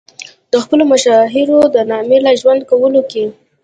[0.51, 3.25] د خپلو مشاهیرو د نامې را ژوندي کولو کې.